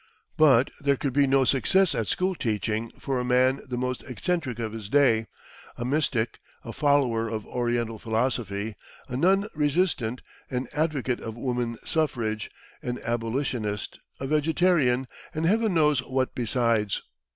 But 0.35 0.71
there 0.79 0.97
could 0.97 1.13
be 1.13 1.27
no 1.27 1.43
success 1.43 1.93
at 1.93 2.07
school 2.07 2.33
teaching 2.33 2.89
for 2.97 3.19
a 3.19 3.23
man 3.23 3.61
the 3.67 3.77
most 3.77 4.01
eccentric 4.01 4.57
of 4.57 4.73
his 4.73 4.89
day 4.89 5.27
a 5.77 5.85
mystic, 5.85 6.39
a 6.65 6.73
follower 6.73 7.27
of 7.29 7.45
Oriental 7.45 7.99
philosophy, 7.99 8.73
a 9.07 9.15
non 9.15 9.45
resistant, 9.53 10.21
an 10.49 10.65
advocate 10.73 11.19
of 11.19 11.37
woman 11.37 11.77
suffrage, 11.85 12.49
an 12.81 12.97
abolitionist, 13.05 13.99
a 14.19 14.25
vegetarian, 14.25 15.07
and 15.35 15.45
heaven 15.45 15.75
knows 15.75 15.99
what 16.01 16.33
besides. 16.33 17.03